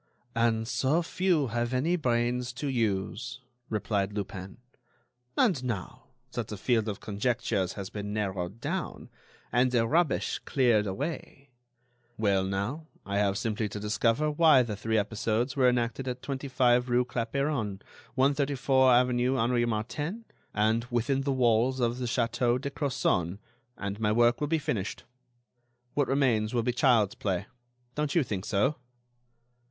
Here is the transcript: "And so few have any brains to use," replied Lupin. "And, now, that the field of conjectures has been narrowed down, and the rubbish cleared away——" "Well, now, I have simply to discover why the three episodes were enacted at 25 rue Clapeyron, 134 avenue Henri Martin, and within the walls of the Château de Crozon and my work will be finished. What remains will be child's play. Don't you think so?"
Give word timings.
"And 0.33 0.67
so 0.67 1.03
few 1.03 1.49
have 1.49 1.75
any 1.75 1.95
brains 1.95 2.53
to 2.53 2.65
use," 2.67 3.39
replied 3.69 4.13
Lupin. 4.13 4.57
"And, 5.37 5.63
now, 5.63 6.05
that 6.31 6.47
the 6.47 6.57
field 6.57 6.87
of 6.87 6.99
conjectures 6.99 7.73
has 7.73 7.91
been 7.91 8.11
narrowed 8.11 8.59
down, 8.59 9.11
and 9.51 9.69
the 9.69 9.85
rubbish 9.85 10.39
cleared 10.39 10.87
away——" 10.87 11.51
"Well, 12.17 12.43
now, 12.45 12.87
I 13.05 13.19
have 13.19 13.37
simply 13.37 13.69
to 13.69 13.79
discover 13.79 14.31
why 14.31 14.63
the 14.63 14.75
three 14.75 14.97
episodes 14.97 15.55
were 15.55 15.69
enacted 15.69 16.07
at 16.07 16.23
25 16.23 16.89
rue 16.89 17.05
Clapeyron, 17.05 17.79
134 18.15 18.91
avenue 18.93 19.37
Henri 19.37 19.65
Martin, 19.65 20.25
and 20.51 20.83
within 20.85 21.21
the 21.21 21.31
walls 21.31 21.79
of 21.79 21.99
the 21.99 22.05
Château 22.07 22.59
de 22.59 22.71
Crozon 22.71 23.37
and 23.77 23.99
my 23.99 24.11
work 24.11 24.41
will 24.41 24.47
be 24.47 24.57
finished. 24.57 25.03
What 25.93 26.07
remains 26.07 26.55
will 26.55 26.63
be 26.63 26.73
child's 26.73 27.13
play. 27.13 27.45
Don't 27.93 28.15
you 28.15 28.23
think 28.23 28.45
so?" 28.45 28.77